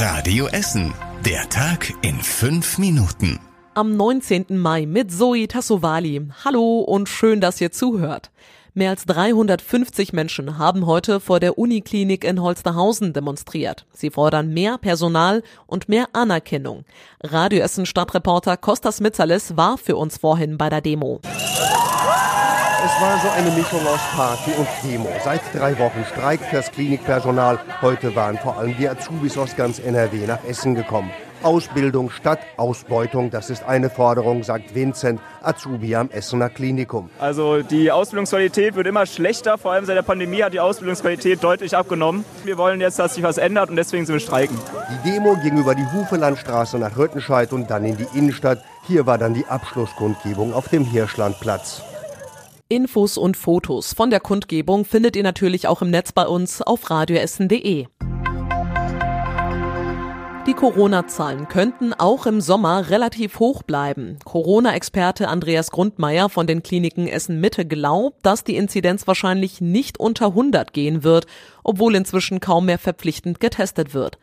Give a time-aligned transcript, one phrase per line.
[0.00, 0.94] Radio Essen.
[1.24, 3.40] Der Tag in fünf Minuten.
[3.74, 4.56] Am 19.
[4.56, 6.24] Mai mit Zoe Tassovali.
[6.44, 8.30] Hallo und schön, dass ihr zuhört.
[8.74, 13.86] Mehr als 350 Menschen haben heute vor der Uniklinik in Holsterhausen demonstriert.
[13.92, 16.84] Sie fordern mehr Personal und mehr Anerkennung.
[17.24, 21.20] Radio Essen Stadtreporter Kostas Mitzales war für uns vorhin bei der Demo.
[22.80, 25.08] Es war so eine Mischung aus Party und Demo.
[25.24, 27.58] Seit drei Wochen streikt das Klinikpersonal.
[27.82, 31.10] Heute waren vor allem die Azubis aus ganz NRW nach Essen gekommen.
[31.42, 37.10] Ausbildung statt Ausbeutung, das ist eine Forderung, sagt Vincent, Azubi am Essener Klinikum.
[37.18, 41.76] Also die Ausbildungsqualität wird immer schlechter, vor allem seit der Pandemie hat die Ausbildungsqualität deutlich
[41.76, 42.24] abgenommen.
[42.44, 44.56] Wir wollen jetzt, dass sich was ändert und deswegen sind wir streiken.
[45.04, 48.62] Die Demo ging über die Hufelandstraße nach Röttenscheid und dann in die Innenstadt.
[48.86, 51.82] Hier war dann die Abschlusskundgebung auf dem Hirschlandplatz.
[52.70, 56.90] Infos und Fotos von der Kundgebung findet ihr natürlich auch im Netz bei uns auf
[56.90, 57.86] radioessen.de.
[60.46, 64.18] Die Corona-Zahlen könnten auch im Sommer relativ hoch bleiben.
[64.22, 70.26] Corona-Experte Andreas Grundmeier von den Kliniken Essen Mitte glaubt, dass die Inzidenz wahrscheinlich nicht unter
[70.26, 71.26] 100 gehen wird,
[71.64, 74.18] obwohl inzwischen kaum mehr verpflichtend getestet wird.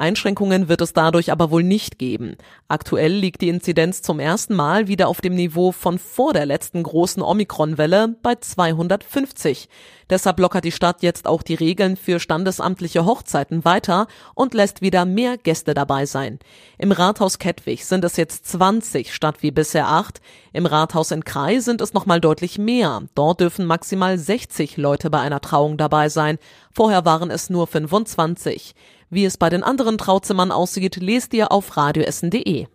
[0.00, 2.36] Einschränkungen wird es dadurch aber wohl nicht geben.
[2.68, 6.82] Aktuell liegt die Inzidenz zum ersten Mal wieder auf dem Niveau von vor der letzten
[6.82, 9.68] großen Omikron-Welle bei 250.
[10.08, 15.04] Deshalb lockert die Stadt jetzt auch die Regeln für standesamtliche Hochzeiten weiter und lässt wieder
[15.04, 16.40] mehr Gäste dabei sein.
[16.78, 20.20] Im Rathaus Kettwig sind es jetzt 20 statt wie bisher 8.
[20.52, 23.02] Im Rathaus in Krai sind es nochmal deutlich mehr.
[23.14, 26.38] Dort dürfen maximal 60 Leute bei einer Trauung dabei sein.
[26.72, 28.74] Vorher waren es nur 25.
[29.12, 32.66] Wie es bei den anderen Trauzimmern aussieht, lest ihr auf radioessen.de.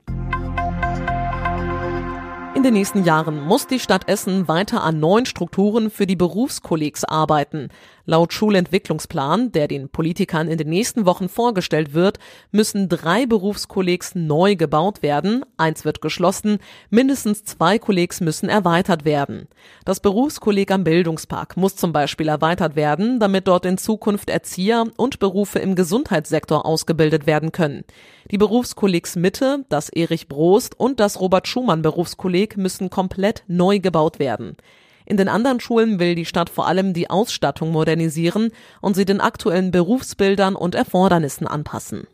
[2.53, 7.05] In den nächsten Jahren muss die Stadt Essen weiter an neuen Strukturen für die Berufskollegs
[7.05, 7.69] arbeiten.
[8.07, 12.19] Laut Schulentwicklungsplan, der den Politikern in den nächsten Wochen vorgestellt wird,
[12.51, 16.59] müssen drei Berufskollegs neu gebaut werden, eins wird geschlossen,
[16.91, 19.47] mindestens zwei Kollegs müssen erweitert werden.
[19.85, 25.17] Das Berufskolleg am Bildungspark muss zum Beispiel erweitert werden, damit dort in Zukunft Erzieher und
[25.17, 27.85] Berufe im Gesundheitssektor ausgebildet werden können.
[28.29, 34.19] Die Berufskollegs Mitte, das Erich Brost und das Robert Schumann Berufskolleg müssen komplett neu gebaut
[34.19, 34.57] werden.
[35.05, 38.51] In den anderen Schulen will die Stadt vor allem die Ausstattung modernisieren
[38.81, 42.07] und sie den aktuellen Berufsbildern und Erfordernissen anpassen.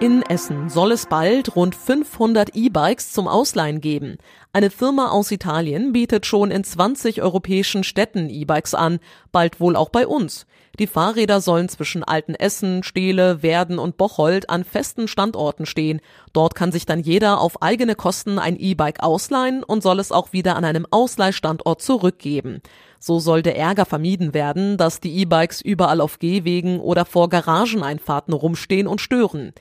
[0.00, 4.18] In Essen soll es bald rund 500 E-Bikes zum Ausleihen geben.
[4.56, 9.00] Eine Firma aus Italien bietet schon in 20 europäischen Städten E-Bikes an,
[9.32, 10.46] bald wohl auch bei uns.
[10.78, 16.00] Die Fahrräder sollen zwischen Altenessen, Steele, Werden und Bocholt an festen Standorten stehen.
[16.32, 20.32] Dort kann sich dann jeder auf eigene Kosten ein E-Bike ausleihen und soll es auch
[20.32, 22.60] wieder an einem Ausleihstandort zurückgeben.
[23.00, 28.32] So soll der Ärger vermieden werden, dass die E-Bikes überall auf Gehwegen oder vor Garageneinfahrten
[28.32, 29.52] rumstehen und stören.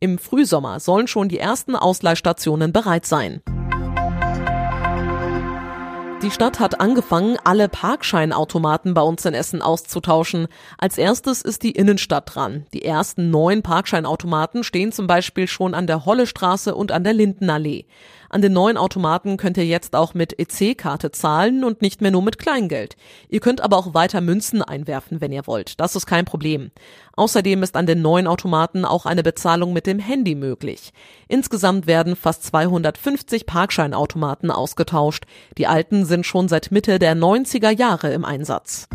[0.00, 3.42] Im Frühsommer sollen schon die ersten Ausleihstationen bereit sein.
[6.22, 10.48] Die Stadt hat angefangen, alle Parkscheinautomaten bei uns in Essen auszutauschen.
[10.76, 12.66] Als erstes ist die Innenstadt dran.
[12.74, 17.86] Die ersten neun Parkscheinautomaten stehen zum Beispiel schon an der Hollestraße und an der Lindenallee.
[18.32, 22.22] An den neuen Automaten könnt ihr jetzt auch mit EC-Karte zahlen und nicht mehr nur
[22.22, 22.96] mit Kleingeld.
[23.28, 25.80] Ihr könnt aber auch weiter Münzen einwerfen, wenn ihr wollt.
[25.80, 26.70] Das ist kein Problem.
[27.16, 30.92] Außerdem ist an den neuen Automaten auch eine Bezahlung mit dem Handy möglich.
[31.26, 35.24] Insgesamt werden fast 250 Parkscheinautomaten ausgetauscht.
[35.58, 38.86] Die alten sind schon seit Mitte der 90er Jahre im Einsatz.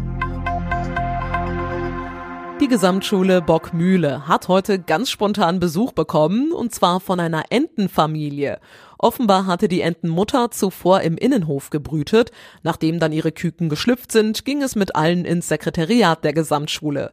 [2.61, 8.61] Die Gesamtschule Bockmühle hat heute ganz spontan Besuch bekommen, und zwar von einer Entenfamilie.
[9.05, 12.31] Offenbar hatte die Entenmutter zuvor im Innenhof gebrütet.
[12.63, 17.11] Nachdem dann ihre Küken geschlüpft sind, ging es mit allen ins Sekretariat der Gesamtschule.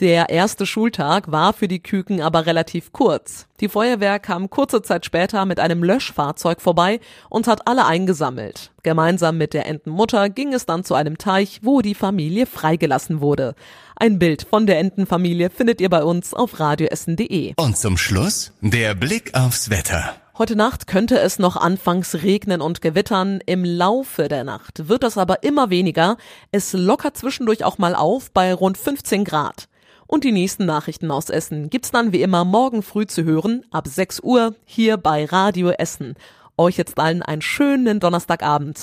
[0.00, 3.46] Der erste Schultag war für die Küken aber relativ kurz.
[3.60, 8.72] Die Feuerwehr kam kurze Zeit später mit einem Löschfahrzeug vorbei und hat alle eingesammelt.
[8.82, 13.54] Gemeinsam mit der Entenmutter ging es dann zu einem Teich, wo die Familie freigelassen wurde.
[13.96, 17.52] Ein Bild von der Entenfamilie findet ihr bei uns auf radioessen.de.
[17.58, 20.23] Und zum Schluss der Blick aufs Wetter.
[20.36, 23.38] Heute Nacht könnte es noch anfangs regnen und gewittern.
[23.46, 26.16] Im Laufe der Nacht wird das aber immer weniger.
[26.50, 29.68] Es lockert zwischendurch auch mal auf bei rund 15 Grad.
[30.08, 33.86] Und die nächsten Nachrichten aus Essen gibt's dann wie immer morgen früh zu hören, ab
[33.86, 36.16] 6 Uhr, hier bei Radio Essen.
[36.56, 38.80] Euch jetzt allen einen schönen Donnerstagabend.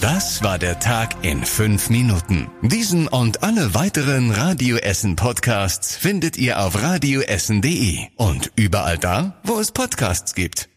[0.00, 2.50] Das war der Tag in fünf Minuten.
[2.62, 9.58] Diesen und alle weiteren Radio Essen Podcasts findet ihr auf radioessen.de und überall da, wo
[9.58, 10.70] es Podcasts gibt.